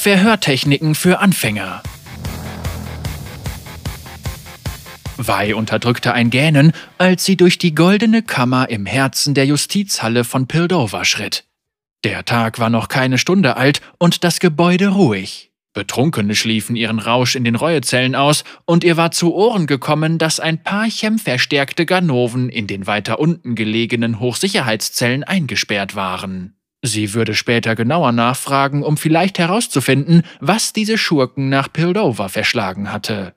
Verhörtechniken 0.00 0.94
für 0.94 1.18
Anfänger. 1.18 1.82
Wei 5.18 5.54
unterdrückte 5.54 6.14
ein 6.14 6.30
Gähnen, 6.30 6.72
als 6.96 7.26
sie 7.26 7.36
durch 7.36 7.58
die 7.58 7.74
goldene 7.74 8.22
Kammer 8.22 8.70
im 8.70 8.86
Herzen 8.86 9.34
der 9.34 9.44
Justizhalle 9.44 10.24
von 10.24 10.46
Pildover 10.46 11.04
schritt. 11.04 11.44
Der 12.02 12.24
Tag 12.24 12.58
war 12.58 12.70
noch 12.70 12.88
keine 12.88 13.18
Stunde 13.18 13.58
alt 13.58 13.82
und 13.98 14.24
das 14.24 14.40
Gebäude 14.40 14.88
ruhig. 14.88 15.52
Betrunkene 15.74 16.34
schliefen 16.34 16.76
ihren 16.76 16.98
Rausch 16.98 17.36
in 17.36 17.44
den 17.44 17.54
Reuezellen 17.54 18.14
aus, 18.14 18.44
und 18.64 18.84
ihr 18.84 18.96
war 18.96 19.10
zu 19.10 19.34
Ohren 19.34 19.66
gekommen, 19.66 20.16
dass 20.16 20.40
ein 20.40 20.62
paar 20.62 20.88
chemverstärkte 20.88 21.84
Ganoven 21.84 22.48
in 22.48 22.66
den 22.66 22.86
weiter 22.86 23.20
unten 23.20 23.54
gelegenen 23.54 24.18
Hochsicherheitszellen 24.18 25.24
eingesperrt 25.24 25.94
waren. 25.94 26.56
Sie 26.82 27.12
würde 27.12 27.34
später 27.34 27.74
genauer 27.76 28.12
nachfragen, 28.12 28.82
um 28.82 28.96
vielleicht 28.96 29.38
herauszufinden, 29.38 30.22
was 30.40 30.72
diese 30.72 30.96
Schurken 30.96 31.48
nach 31.48 31.72
Pildover 31.72 32.28
verschlagen 32.28 32.90
hatte. 32.90 33.34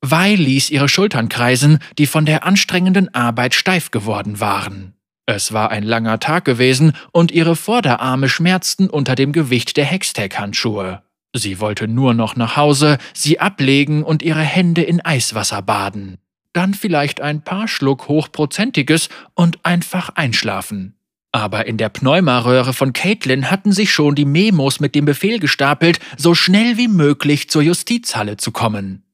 Wei 0.00 0.34
ließ 0.34 0.70
ihre 0.70 0.88
Schultern 0.88 1.28
kreisen, 1.28 1.80
die 1.98 2.06
von 2.06 2.24
der 2.24 2.44
anstrengenden 2.44 3.12
Arbeit 3.14 3.54
steif 3.54 3.90
geworden 3.90 4.38
waren. 4.38 4.94
Es 5.26 5.52
war 5.52 5.70
ein 5.70 5.82
langer 5.82 6.20
Tag 6.20 6.44
gewesen 6.44 6.92
und 7.12 7.32
ihre 7.32 7.56
Vorderarme 7.56 8.28
schmerzten 8.28 8.88
unter 8.88 9.14
dem 9.14 9.32
Gewicht 9.32 9.76
der 9.76 9.84
Hextech-Handschuhe. 9.84 11.02
Sie 11.34 11.60
wollte 11.60 11.88
nur 11.88 12.14
noch 12.14 12.36
nach 12.36 12.56
Hause, 12.56 12.98
sie 13.12 13.38
ablegen 13.38 14.04
und 14.04 14.22
ihre 14.22 14.40
Hände 14.40 14.82
in 14.82 15.04
Eiswasser 15.04 15.60
baden. 15.60 16.16
Dann 16.52 16.72
vielleicht 16.74 17.20
ein 17.20 17.42
paar 17.42 17.68
Schluck 17.68 18.08
hochprozentiges 18.08 19.10
und 19.34 19.64
einfach 19.64 20.10
einschlafen. 20.14 20.97
Aber 21.32 21.66
in 21.66 21.76
der 21.76 21.90
Pneumaröhre 21.90 22.72
von 22.72 22.92
Caitlin 22.92 23.50
hatten 23.50 23.72
sich 23.72 23.92
schon 23.92 24.14
die 24.14 24.24
Memos 24.24 24.80
mit 24.80 24.94
dem 24.94 25.04
Befehl 25.04 25.38
gestapelt, 25.38 26.00
so 26.16 26.34
schnell 26.34 26.76
wie 26.78 26.88
möglich 26.88 27.50
zur 27.50 27.62
Justizhalle 27.62 28.38
zu 28.38 28.50
kommen. 28.50 29.04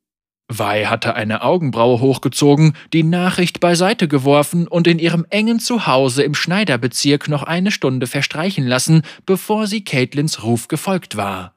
Wei 0.49 0.85
hatte 0.87 1.15
eine 1.15 1.43
Augenbraue 1.43 2.01
hochgezogen, 2.01 2.75
die 2.93 3.03
Nachricht 3.03 3.61
beiseite 3.61 4.09
geworfen 4.09 4.69
und 4.69 4.87
in 4.87 4.99
ihrem 4.99 5.27
engen 5.31 5.59
Zuhause 5.59 6.23
im 6.23 6.35
Schneiderbezirk 6.35 7.29
noch 7.29 7.43
eine 7.43 7.71
Stunde 7.71 8.07
verstreichen 8.07 8.67
lassen, 8.67 9.03
bevor 9.25 9.67
sie 9.67 9.85
Caitlins 9.85 10.43
Ruf 10.43 10.69
gefolgt 10.69 11.17
war. 11.17 11.57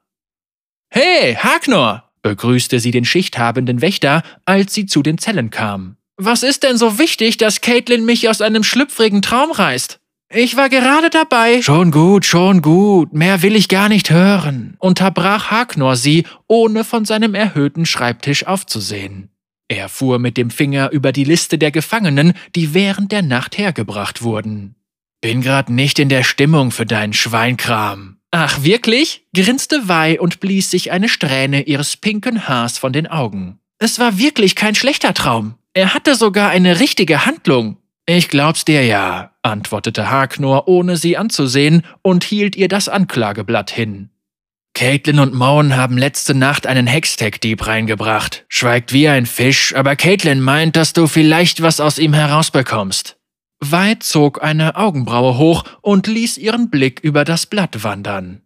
Hey, 0.89 1.35
Hagnor! 1.35 2.05
begrüßte 2.21 2.79
sie 2.79 2.91
den 2.91 3.05
schichthabenden 3.05 3.81
Wächter, 3.81 4.23
als 4.45 4.73
sie 4.73 4.85
zu 4.85 5.03
den 5.03 5.17
Zellen 5.17 5.49
kam. 5.49 5.97
Was 6.15 6.41
ist 6.41 6.63
denn 6.63 6.77
so 6.77 6.97
wichtig, 6.97 7.37
dass 7.37 7.61
Caitlin 7.61 8.05
mich 8.05 8.27
aus 8.27 8.41
einem 8.41 8.63
schlüpfrigen 8.63 9.21
Traum 9.21 9.51
reißt? 9.51 9.99
Ich 10.29 10.57
war 10.57 10.67
gerade 10.67 11.09
dabei. 11.09 11.61
Schon 11.61 11.91
gut, 11.91 12.25
schon 12.25 12.61
gut, 12.61 13.13
mehr 13.13 13.41
will 13.43 13.55
ich 13.55 13.69
gar 13.69 13.87
nicht 13.87 14.09
hören, 14.09 14.75
unterbrach 14.79 15.51
Hagnor 15.51 15.95
sie, 15.95 16.25
ohne 16.47 16.83
von 16.83 17.05
seinem 17.05 17.33
erhöhten 17.33 17.85
Schreibtisch 17.85 18.45
aufzusehen. 18.45 19.29
Er 19.69 19.87
fuhr 19.87 20.19
mit 20.19 20.37
dem 20.37 20.49
Finger 20.49 20.91
über 20.91 21.13
die 21.13 21.23
Liste 21.23 21.57
der 21.57 21.71
Gefangenen, 21.71 22.33
die 22.55 22.73
während 22.73 23.11
der 23.11 23.21
Nacht 23.21 23.57
hergebracht 23.57 24.21
wurden. 24.21 24.75
Bin 25.21 25.41
grad 25.41 25.69
nicht 25.69 25.97
in 25.97 26.09
der 26.09 26.23
Stimmung 26.23 26.71
für 26.71 26.85
deinen 26.85 27.13
Schweinkram. 27.13 28.17
Ach, 28.31 28.63
wirklich? 28.63 29.25
grinste 29.33 29.87
Wei 29.87 30.19
und 30.19 30.41
blies 30.41 30.69
sich 30.69 30.91
eine 30.91 31.09
Strähne 31.09 31.63
ihres 31.63 31.97
pinken 31.97 32.47
Haars 32.47 32.77
von 32.77 32.91
den 32.91 33.07
Augen. 33.07 33.59
Es 33.79 33.99
war 33.99 34.17
wirklich 34.17 34.55
kein 34.55 34.75
schlechter 34.75 35.13
Traum. 35.13 35.55
Er 35.73 35.93
hatte 35.93 36.15
sogar 36.15 36.49
eine 36.49 36.79
richtige 36.79 37.25
Handlung. 37.25 37.77
Ich 38.09 38.29
glaub's 38.29 38.63
dir 38.63 38.85
ja, 38.85 39.31
antwortete 39.41 40.09
Hagnor, 40.09 40.69
ohne 40.69 40.95
sie 40.95 41.17
anzusehen, 41.17 41.83
und 42.01 42.23
hielt 42.23 42.55
ihr 42.55 42.69
das 42.69 42.87
Anklageblatt 42.87 43.69
hin. 43.69 44.11
Caitlin 44.73 45.19
und 45.19 45.33
Moan 45.33 45.75
haben 45.75 45.97
letzte 45.97 46.33
Nacht 46.33 46.67
einen 46.67 46.87
Hextech-Dieb 46.87 47.67
reingebracht. 47.67 48.45
Schweigt 48.47 48.93
wie 48.93 49.09
ein 49.09 49.25
Fisch, 49.25 49.75
aber 49.75 49.97
Caitlin 49.97 50.39
meint, 50.39 50.77
dass 50.77 50.93
du 50.93 51.07
vielleicht 51.07 51.61
was 51.61 51.81
aus 51.81 51.99
ihm 51.99 52.13
herausbekommst. 52.13 53.17
Weit 53.59 54.03
zog 54.03 54.41
eine 54.41 54.77
Augenbraue 54.77 55.37
hoch 55.37 55.65
und 55.81 56.07
ließ 56.07 56.37
ihren 56.37 56.69
Blick 56.69 57.01
über 57.01 57.25
das 57.25 57.45
Blatt 57.45 57.83
wandern. 57.83 58.43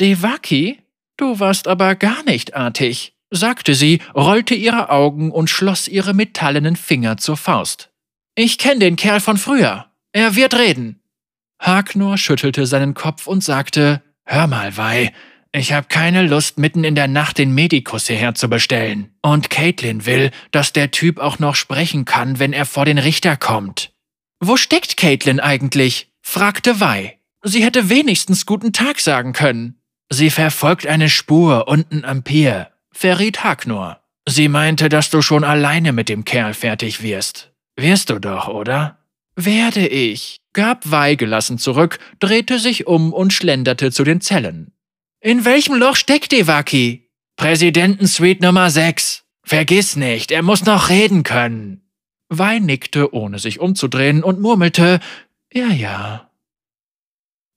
Devaki? 0.00 0.80
Du 1.18 1.40
warst 1.40 1.68
aber 1.68 1.94
gar 1.94 2.22
nicht 2.24 2.54
artig, 2.54 3.14
sagte 3.30 3.74
sie, 3.74 4.00
rollte 4.14 4.54
ihre 4.54 4.88
Augen 4.88 5.30
und 5.30 5.50
schloss 5.50 5.88
ihre 5.88 6.14
metallenen 6.14 6.76
Finger 6.76 7.18
zur 7.18 7.36
Faust. 7.36 7.90
Ich 8.36 8.58
kenne 8.58 8.80
den 8.80 8.96
Kerl 8.96 9.20
von 9.20 9.36
früher. 9.36 9.86
Er 10.12 10.34
wird 10.34 10.54
reden. 10.54 11.00
Hagnor 11.60 12.18
schüttelte 12.18 12.66
seinen 12.66 12.94
Kopf 12.94 13.26
und 13.26 13.44
sagte, 13.44 14.02
Hör 14.24 14.48
mal, 14.48 14.76
Wei, 14.76 15.12
ich 15.52 15.72
habe 15.72 15.86
keine 15.88 16.22
Lust, 16.26 16.58
mitten 16.58 16.82
in 16.82 16.96
der 16.96 17.06
Nacht 17.06 17.38
den 17.38 17.54
Medikus 17.54 18.08
hierher 18.08 18.34
zu 18.34 18.48
bestellen. 18.48 19.14
Und 19.22 19.50
Caitlin 19.50 20.04
will, 20.04 20.32
dass 20.50 20.72
der 20.72 20.90
Typ 20.90 21.20
auch 21.20 21.38
noch 21.38 21.54
sprechen 21.54 22.04
kann, 22.04 22.40
wenn 22.40 22.52
er 22.52 22.66
vor 22.66 22.84
den 22.84 22.98
Richter 22.98 23.36
kommt. 23.36 23.92
Wo 24.40 24.56
steckt 24.56 24.96
Caitlin 24.96 25.38
eigentlich? 25.38 26.10
fragte 26.22 26.80
Wei. 26.80 27.20
Sie 27.44 27.62
hätte 27.62 27.88
wenigstens 27.88 28.46
guten 28.46 28.72
Tag 28.72 28.98
sagen 28.98 29.32
können. 29.32 29.80
Sie 30.10 30.30
verfolgt 30.30 30.88
eine 30.88 31.08
Spur 31.08 31.68
unten 31.68 32.04
am 32.04 32.24
Pier, 32.24 32.70
verriet 32.90 33.44
Hagnor. 33.44 34.00
Sie 34.26 34.48
meinte, 34.48 34.88
dass 34.88 35.10
du 35.10 35.22
schon 35.22 35.44
alleine 35.44 35.92
mit 35.92 36.08
dem 36.08 36.24
Kerl 36.24 36.52
fertig 36.52 37.00
wirst. 37.00 37.53
Wirst 37.76 38.10
du 38.10 38.18
doch, 38.18 38.48
oder? 38.48 38.98
Werde 39.36 39.86
ich, 39.86 40.40
gab 40.52 40.90
Wei 40.90 41.16
gelassen 41.16 41.58
zurück, 41.58 41.98
drehte 42.20 42.58
sich 42.58 42.86
um 42.86 43.12
und 43.12 43.32
schlenderte 43.32 43.90
zu 43.90 44.04
den 44.04 44.20
Zellen. 44.20 44.72
In 45.20 45.44
welchem 45.44 45.74
Loch 45.74 45.96
steckt 45.96 46.32
Devaki? 46.32 47.10
Präsidentensuite 47.36 48.44
Nummer 48.44 48.70
6. 48.70 49.24
Vergiss 49.42 49.96
nicht, 49.96 50.30
er 50.30 50.42
muss 50.42 50.64
noch 50.64 50.88
reden 50.88 51.24
können. 51.24 51.82
Wei 52.28 52.58
nickte, 52.58 53.12
ohne 53.12 53.38
sich 53.38 53.58
umzudrehen, 53.60 54.22
und 54.22 54.40
murmelte, 54.40 55.00
ja, 55.52 55.68
ja. 55.68 56.30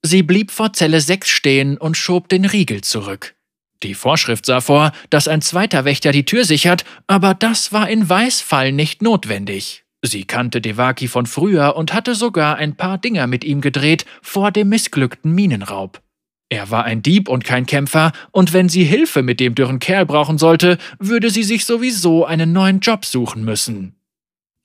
Sie 0.02 0.24
blieb 0.24 0.52
vor 0.52 0.74
Zelle 0.74 1.02
6 1.02 1.30
stehen 1.30 1.78
und 1.78 1.98
schob 1.98 2.30
den 2.30 2.46
Riegel 2.46 2.82
zurück. 2.82 3.36
Die 3.84 3.94
Vorschrift 3.94 4.46
sah 4.46 4.62
vor, 4.62 4.92
dass 5.10 5.28
ein 5.28 5.42
zweiter 5.42 5.86
Wächter 5.86 6.12
die 6.12 6.26
Tür 6.26 6.46
sichert, 6.46 6.86
aber 7.06 7.34
das 7.34 7.72
war 7.72 7.90
in 7.90 8.08
Weißfall 8.08 8.72
nicht 8.72 9.02
notwendig. 9.02 9.86
Sie 10.04 10.26
kannte 10.26 10.62
Devaki 10.62 11.08
von 11.08 11.26
früher 11.26 11.76
und 11.76 11.94
hatte 11.94 12.16
sogar 12.16 12.58
ein 12.58 12.76
paar 12.76 12.98
Dinger 12.98 13.28
mit 13.28 13.44
ihm 13.44 13.62
gedreht 13.62 14.06
vor 14.22 14.52
dem 14.52 14.70
missglückten 14.70 15.34
Minenraub. 15.34 16.02
Er 16.50 16.72
war 16.72 16.86
ein 16.86 17.02
Dieb 17.02 17.28
und 17.28 17.44
kein 17.44 17.66
Kämpfer, 17.66 18.14
und 18.32 18.54
wenn 18.54 18.70
sie 18.70 18.86
Hilfe 18.86 19.22
mit 19.22 19.40
dem 19.40 19.54
dürren 19.54 19.80
Kerl 19.80 20.06
brauchen 20.06 20.38
sollte, 20.38 20.78
würde 20.98 21.30
sie 21.30 21.44
sich 21.44 21.66
sowieso 21.66 22.26
einen 22.26 22.54
neuen 22.54 22.80
Job 22.80 23.04
suchen 23.04 23.44
müssen. 23.44 23.96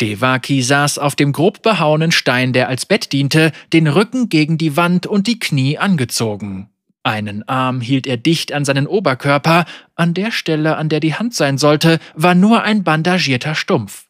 Devaki 0.01 0.63
saß 0.63 0.99
auf 0.99 1.17
dem 1.17 1.33
grob 1.33 1.63
behauenen 1.63 2.13
Stein, 2.13 2.53
der 2.53 2.69
als 2.69 2.87
Bett 2.87 3.13
diente, 3.13 3.53
den 3.73 3.87
Rücken 3.87 4.29
gegen 4.29 4.59
die 4.59 4.77
Wand 4.77 5.07
und 5.07 5.27
die 5.27 5.39
Knie 5.39 5.79
angezogen. 5.79 6.69
Einen 7.05 7.49
Arm 7.49 7.81
hielt 7.81 8.07
er 8.07 8.17
dicht 8.17 8.53
an 8.53 8.65
seinen 8.65 8.87
Oberkörper, 8.87 9.65
an 9.97 10.15
der 10.15 10.31
Stelle, 10.31 10.77
an 10.77 10.89
der 10.89 11.01
die 11.01 11.15
Hand 11.15 11.35
sein 11.35 11.59
sollte, 11.59 11.99
war 12.15 12.37
nur 12.37 12.63
ein 12.63 12.85
bandagierter 12.85 13.57
Stumpf. 13.57 14.07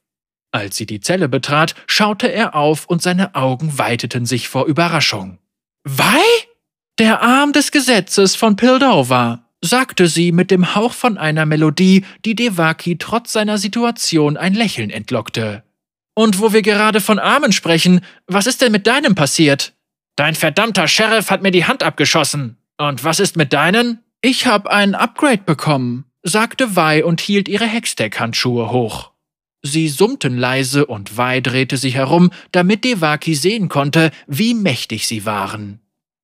Als 0.52 0.76
sie 0.76 0.86
die 0.86 1.00
Zelle 1.00 1.28
betrat, 1.28 1.74
schaute 1.86 2.30
er 2.30 2.54
auf 2.54 2.86
und 2.86 3.02
seine 3.02 3.34
Augen 3.34 3.78
weiteten 3.78 4.26
sich 4.26 4.48
vor 4.48 4.66
Überraschung. 4.66 5.38
Wei? 5.84 6.22
Der 6.98 7.22
Arm 7.22 7.52
des 7.52 7.72
Gesetzes 7.72 8.36
von 8.36 8.56
Pildover, 8.56 9.46
sagte 9.62 10.06
sie 10.08 10.30
mit 10.30 10.50
dem 10.50 10.74
Hauch 10.74 10.92
von 10.92 11.16
einer 11.16 11.46
Melodie, 11.46 12.04
die 12.26 12.34
Devaki 12.34 12.98
trotz 12.98 13.32
seiner 13.32 13.56
Situation 13.56 14.36
ein 14.36 14.52
Lächeln 14.52 14.90
entlockte. 14.90 15.62
Und 16.14 16.40
wo 16.40 16.52
wir 16.52 16.60
gerade 16.60 17.00
von 17.00 17.18
Armen 17.18 17.52
sprechen, 17.52 18.02
was 18.26 18.46
ist 18.46 18.60
denn 18.60 18.72
mit 18.72 18.86
deinem 18.86 19.14
passiert? 19.14 19.72
Dein 20.16 20.34
verdammter 20.34 20.86
Sheriff 20.86 21.30
hat 21.30 21.42
mir 21.42 21.50
die 21.50 21.64
Hand 21.64 21.82
abgeschossen. 21.82 22.58
Und 22.76 23.04
was 23.04 23.20
ist 23.20 23.36
mit 23.36 23.54
deinen? 23.54 24.00
Ich 24.20 24.46
hab 24.46 24.66
ein 24.66 24.94
Upgrade 24.94 25.42
bekommen, 25.46 26.04
sagte 26.22 26.76
Wei 26.76 27.04
und 27.04 27.22
hielt 27.22 27.48
ihre 27.48 27.64
Hextech-Handschuhe 27.64 28.70
hoch. 28.70 29.11
Sie 29.62 29.88
summten 29.88 30.36
leise 30.36 30.86
und 30.86 31.16
Wei 31.16 31.40
drehte 31.40 31.76
sich 31.76 31.94
herum, 31.94 32.30
damit 32.50 32.84
Devaki 32.84 33.34
sehen 33.34 33.68
konnte, 33.68 34.10
wie 34.26 34.54
mächtig 34.54 35.06
sie 35.06 35.24
waren. 35.24 35.80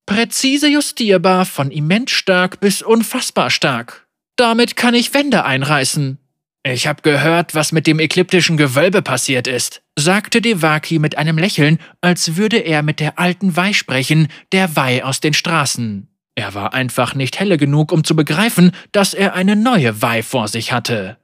Präzise 0.07 0.69
justierbar, 0.69 1.45
von 1.45 1.71
immens 1.71 2.11
stark 2.11 2.61
bis 2.61 2.83
unfassbar 2.83 3.51
stark. 3.51 4.09
Damit 4.37 4.77
kann 4.77 4.95
ich 4.95 5.15
Wände 5.15 5.45
einreißen. 5.45 6.19
Ich 6.65 6.87
hab 6.87 7.03
gehört, 7.03 7.55
was 7.55 7.73
mit 7.73 7.87
dem 7.87 8.01
ekliptischen 8.01 8.57
Gewölbe 8.57 9.03
passiert 9.03 9.47
ist, 9.47 9.83
sagte 9.97 10.41
Devaki 10.41 10.99
mit 10.99 11.17
einem 11.17 11.39
Lächeln, 11.39 11.79
als 12.01 12.37
würde 12.37 12.59
er 12.59 12.83
mit 12.83 13.01
der 13.01 13.19
alten 13.19 13.57
Wei 13.57 13.73
sprechen, 13.73 14.29
der 14.53 14.77
Wei 14.77 15.05
aus 15.05 15.21
den 15.21 15.35
Straßen. 15.35 16.09
Er 16.35 16.55
war 16.55 16.75
einfach 16.75 17.15
nicht 17.15 17.39
helle 17.39 17.57
genug, 17.57 17.93
um 17.93 18.05
zu 18.05 18.15
begreifen, 18.15 18.73
dass 18.93 19.15
er 19.15 19.35
eine 19.35 19.57
neue 19.57 20.03
Wei 20.03 20.23
vor 20.23 20.49
sich 20.49 20.73
hatte. 20.73 21.17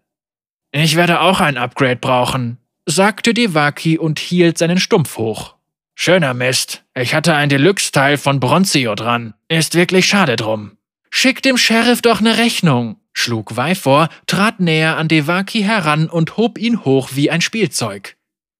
Ich 0.77 0.97
werde 0.97 1.21
auch 1.21 1.39
ein 1.39 1.57
Upgrade 1.57 2.01
brauchen, 2.01 2.59
sagte 2.85 3.33
Devaki 3.33 3.97
und 3.97 4.19
hielt 4.19 4.59
seinen 4.59 4.81
Stumpf 4.81 5.17
hoch. 5.19 5.55
Schöner 5.95 6.35
Mist. 6.35 6.83
Ich 6.97 7.15
hatte 7.15 7.37
ein 7.37 7.49
Deluxe-Teil 7.49 8.17
von 8.17 8.41
Bronzio 8.41 8.97
dran. 8.97 9.35
Ist 9.47 9.77
wirklich 9.77 10.07
schade 10.07 10.35
drum. 10.35 10.73
Schick 11.11 11.43
dem 11.43 11.57
Sheriff 11.59 12.03
doch 12.03 12.21
ne 12.21 12.39
Rechnung, 12.39 12.97
schlug 13.13 13.57
Wei 13.57 13.77
vor, 13.77 14.09
trat 14.27 14.59
näher 14.59 14.97
an 14.97 15.07
Devaki 15.07 15.63
heran 15.63 16.09
und 16.09 16.37
hob 16.37 16.59
ihn 16.59 16.85
hoch 16.85 17.11
wie 17.15 17.31
ein 17.31 17.41
Spielzeug. 17.41 18.17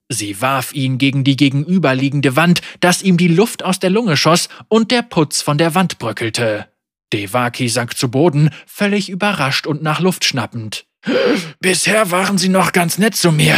Sie 0.09 0.41
warf 0.41 0.73
ihn 0.73 0.99
gegen 0.99 1.25
die 1.25 1.37
gegenüberliegende 1.37 2.37
Wand, 2.37 2.61
dass 2.79 3.03
ihm 3.03 3.17
die 3.17 3.27
Luft 3.27 3.65
aus 3.65 3.81
der 3.81 3.91
Lunge 3.91 4.17
schoss 4.17 4.49
und 4.69 4.93
der 4.93 5.03
Putz 5.03 5.43
von 5.43 5.59
der 5.59 5.75
Wand 5.75 5.99
bröckelte. 5.99 6.69
Devaki 7.13 7.69
sank 7.69 7.97
zu 7.97 8.09
Boden, 8.09 8.51
völlig 8.67 9.09
überrascht 9.09 9.67
und 9.67 9.83
nach 9.83 9.99
Luft 9.99 10.25
schnappend. 10.25 10.87
Bisher 11.61 12.11
waren 12.11 12.39
Sie 12.39 12.49
noch 12.49 12.73
ganz 12.73 12.99
nett 12.99 13.17
zu 13.17 13.33
mir. 13.33 13.57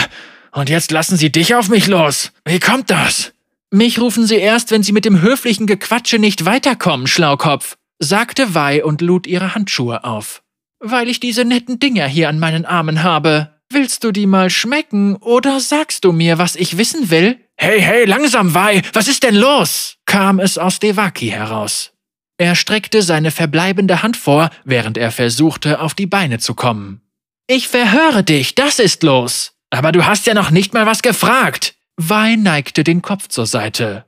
Und 0.52 0.68
jetzt 0.68 0.90
lassen 0.90 1.16
Sie 1.16 1.30
dich 1.30 1.54
auf 1.54 1.68
mich 1.68 1.86
los. 1.86 2.32
Wie 2.44 2.60
kommt 2.60 2.90
das? 2.90 3.32
Mich 3.70 3.98
rufen 4.00 4.26
Sie 4.26 4.36
erst, 4.36 4.70
wenn 4.70 4.82
Sie 4.82 4.92
mit 4.92 5.04
dem 5.04 5.20
höflichen 5.20 5.66
Gequatsche 5.66 6.18
nicht 6.18 6.44
weiterkommen, 6.44 7.06
Schlaukopf, 7.06 7.76
sagte 7.98 8.54
Wei 8.54 8.84
und 8.84 9.00
lud 9.00 9.26
ihre 9.26 9.54
Handschuhe 9.54 10.04
auf. 10.04 10.42
Weil 10.78 11.08
ich 11.08 11.20
diese 11.20 11.44
netten 11.44 11.78
Dinger 11.78 12.06
hier 12.06 12.28
an 12.28 12.38
meinen 12.38 12.64
Armen 12.64 13.02
habe. 13.02 13.54
Willst 13.70 14.04
du 14.04 14.12
die 14.12 14.26
mal 14.26 14.50
schmecken 14.50 15.16
oder 15.16 15.58
sagst 15.60 16.04
du 16.04 16.12
mir, 16.12 16.38
was 16.38 16.54
ich 16.54 16.78
wissen 16.78 17.10
will? 17.10 17.38
Hey, 17.56 17.80
hey, 17.80 18.04
langsam, 18.04 18.54
Wei, 18.54 18.82
was 18.92 19.08
ist 19.08 19.22
denn 19.24 19.34
los? 19.34 19.96
kam 20.06 20.38
es 20.38 20.56
aus 20.56 20.78
Devaki 20.78 21.28
heraus. 21.28 21.92
Er 22.38 22.54
streckte 22.54 23.02
seine 23.02 23.30
verbleibende 23.30 24.02
Hand 24.02 24.16
vor, 24.16 24.50
während 24.64 24.98
er 24.98 25.10
versuchte, 25.10 25.80
auf 25.80 25.94
die 25.94 26.06
Beine 26.06 26.38
zu 26.38 26.54
kommen. 26.54 27.00
Ich 27.48 27.68
verhöre 27.68 28.24
dich, 28.24 28.54
das 28.54 28.78
ist 28.78 29.02
los. 29.02 29.52
Aber 29.70 29.92
du 29.92 30.04
hast 30.04 30.26
ja 30.26 30.34
noch 30.34 30.50
nicht 30.50 30.74
mal 30.74 30.86
was 30.86 31.02
gefragt. 31.02 31.74
Wei 31.96 32.36
neigte 32.36 32.82
den 32.82 33.02
Kopf 33.02 33.28
zur 33.28 33.46
Seite. 33.46 34.04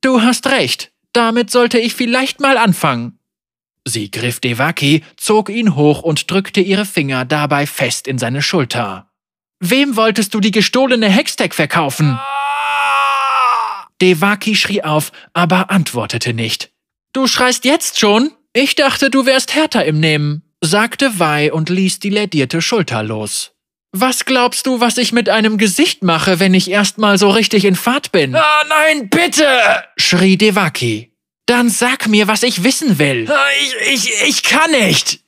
Du 0.00 0.22
hast 0.22 0.46
recht, 0.48 0.92
damit 1.12 1.50
sollte 1.50 1.78
ich 1.78 1.94
vielleicht 1.94 2.40
mal 2.40 2.58
anfangen. 2.58 3.18
Sie 3.86 4.10
griff 4.10 4.40
Devaki, 4.40 5.04
zog 5.16 5.50
ihn 5.50 5.76
hoch 5.76 6.02
und 6.02 6.30
drückte 6.30 6.60
ihre 6.60 6.84
Finger 6.84 7.24
dabei 7.24 7.66
fest 7.66 8.08
in 8.08 8.18
seine 8.18 8.42
Schulter. 8.42 9.10
Wem 9.60 9.96
wolltest 9.96 10.34
du 10.34 10.40
die 10.40 10.50
gestohlene 10.50 11.08
Hextech 11.08 11.54
verkaufen? 11.54 12.18
Devaki 14.02 14.56
schrie 14.56 14.82
auf, 14.82 15.12
aber 15.32 15.70
antwortete 15.70 16.34
nicht. 16.34 16.72
Du 17.12 17.26
schreist 17.26 17.64
jetzt 17.64 18.00
schon? 18.00 18.32
Ich 18.52 18.74
dachte, 18.74 19.10
du 19.10 19.26
wärst 19.26 19.54
härter 19.54 19.84
im 19.84 20.00
Nehmen, 20.00 20.42
sagte 20.64 21.18
Wei 21.18 21.52
und 21.52 21.68
ließ 21.68 22.00
die 22.00 22.10
lädierte 22.10 22.60
Schulter 22.60 23.02
los. 23.02 23.52
Was 23.92 24.24
glaubst 24.24 24.66
du, 24.66 24.80
was 24.80 24.98
ich 24.98 25.12
mit 25.12 25.28
einem 25.28 25.56
Gesicht 25.56 26.02
mache, 26.02 26.40
wenn 26.40 26.52
ich 26.52 26.68
erstmal 26.68 27.16
so 27.16 27.30
richtig 27.30 27.64
in 27.64 27.76
Fahrt 27.76 28.10
bin? 28.10 28.34
Ah, 28.34 28.64
nein, 28.68 29.08
bitte! 29.08 29.46
schrie 29.96 30.36
Devaki. 30.36 31.12
Dann 31.46 31.70
sag 31.70 32.08
mir, 32.08 32.26
was 32.26 32.42
ich 32.42 32.64
wissen 32.64 32.98
will. 32.98 33.30
Ah, 33.30 33.46
ich, 33.62 33.94
ich, 33.94 34.28
ich 34.28 34.42
kann 34.42 34.70
nicht! 34.72 35.20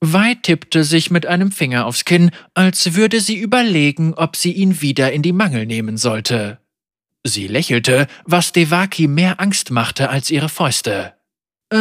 Wei 0.00 0.34
tippte 0.34 0.84
sich 0.84 1.10
mit 1.10 1.24
einem 1.24 1.50
Finger 1.50 1.86
aufs 1.86 2.04
Kinn, 2.04 2.30
als 2.52 2.94
würde 2.94 3.20
sie 3.20 3.36
überlegen, 3.36 4.12
ob 4.12 4.36
sie 4.36 4.52
ihn 4.52 4.82
wieder 4.82 5.12
in 5.12 5.22
die 5.22 5.32
Mangel 5.32 5.64
nehmen 5.64 5.96
sollte. 5.96 6.58
Sie 7.22 7.46
lächelte, 7.46 8.06
was 8.26 8.52
Devaki 8.52 9.08
mehr 9.08 9.40
Angst 9.40 9.70
machte 9.70 10.10
als 10.10 10.30
ihre 10.30 10.50
Fäuste. 10.50 11.13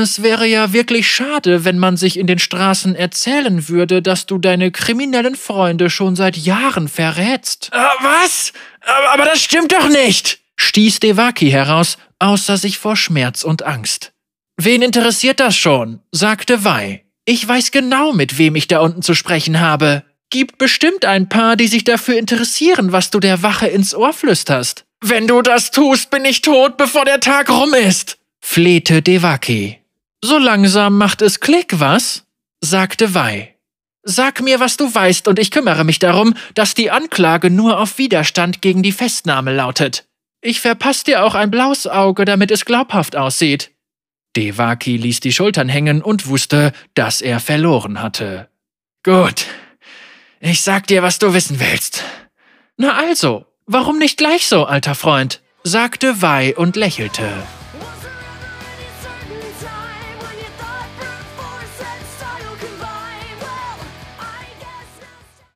Es 0.02 0.24
wäre 0.24 0.48
ja 0.48 0.74
wirklich 0.74 1.08
schade, 1.08 1.66
wenn 1.66 1.78
man 1.78 1.98
sich 1.98 2.18
in 2.18 2.26
den 2.26 2.40
Straßen 2.40 2.96
erzählen 2.96 3.70
würde, 3.70 4.02
dass 4.02 4.26
du 4.26 4.40
deine 4.40 4.72
kriminellen 4.72 5.36
Freunde 5.36 5.92
schon 5.92 6.16
seit 6.16 6.36
Jahren 6.36 6.88
verrätst. 6.88 7.70
Äh, 7.72 7.78
was? 8.02 8.54
Aber, 8.82 9.12
aber 9.12 9.26
das 9.26 9.44
stimmt 9.44 9.72
doch 9.72 9.88
nicht! 9.90 10.40
stieß 10.58 11.00
Devaki 11.00 11.52
heraus, 11.52 12.00
außer 12.18 12.58
sich 12.58 12.80
vor 12.80 12.96
Schmerz 12.96 13.44
und 13.44 13.62
Angst. 13.62 14.14
Wen 14.58 14.82
interessiert 14.82 15.40
das 15.40 15.56
schon? 15.56 16.00
sagte 16.12 16.64
Wei. 16.64 17.06
Ich 17.26 17.48
weiß 17.48 17.70
genau, 17.70 18.14
mit 18.14 18.40
wem 18.40 18.56
ich 18.56 18.68
da 18.68 18.80
unten 18.80 19.04
zu 19.04 19.14
sprechen 19.14 19.60
habe. 19.60 20.02
Gibt 20.32 20.58
bestimmt 20.58 21.06
ein 21.06 21.30
paar, 21.30 21.56
die 21.56 21.68
sich 21.68 21.84
dafür 21.84 22.18
interessieren, 22.18 22.94
was 22.94 23.12
du 23.12 23.20
der 23.20 23.44
Wache 23.44 23.68
ins 23.68 23.94
Ohr 23.94 24.14
flüsterst. 24.14 24.86
Wenn 25.02 25.28
du 25.28 25.44
das 25.44 25.70
tust, 25.70 26.10
bin 26.10 26.26
ich 26.26 26.42
tot, 26.42 26.78
bevor 26.78 27.06
der 27.06 27.20
Tag 27.20 27.52
rum 27.52 27.76
ist, 27.76 28.18
flehte 28.42 29.04
Devaki. 29.04 29.83
So 30.24 30.38
langsam 30.38 30.98
macht 30.98 31.22
es 31.22 31.42
Klick, 31.42 31.80
was? 31.80 32.26
sagte 32.62 33.14
Wei. 33.14 33.56
Sag 34.04 34.42
mir, 34.42 34.60
was 34.60 34.78
du 34.78 34.94
weißt, 34.94 35.28
und 35.28 35.38
ich 35.38 35.52
kümmere 35.52 35.84
mich 35.84 36.00
darum, 36.00 36.34
dass 36.54 36.74
die 36.74 36.92
Anklage 36.92 37.50
nur 37.50 37.80
auf 37.80 37.98
Widerstand 37.98 38.62
gegen 38.62 38.84
die 38.84 38.92
Festnahme 38.92 39.54
lautet. 39.54 40.06
Ich 40.42 40.62
verpasse 40.62 41.06
dir 41.06 41.24
auch 41.26 41.36
ein 41.36 41.52
blaues 41.52 41.88
Auge, 41.88 42.24
damit 42.26 42.52
es 42.52 42.66
glaubhaft 42.66 43.16
aussieht. 43.16 43.72
Devaki 44.36 44.98
ließ 44.98 45.20
die 45.20 45.34
Schultern 45.34 45.70
hängen 45.70 46.02
und 46.02 46.28
wusste, 46.28 46.72
dass 46.96 47.22
er 47.22 47.40
verloren 47.40 48.02
hatte. 48.02 48.50
Gut. 49.04 49.46
Ich 50.40 50.62
sag 50.62 50.88
dir, 50.88 51.04
was 51.04 51.20
du 51.20 51.34
wissen 51.34 51.60
willst. 51.60 52.04
Na 52.78 52.94
also, 52.96 53.46
Warum 53.66 53.98
nicht 53.98 54.18
gleich 54.18 54.48
so, 54.48 54.66
alter 54.66 54.94
Freund? 54.94 55.42
sagte 55.64 56.22
Wei 56.22 56.56
und 56.56 56.76
lächelte. 56.76 57.32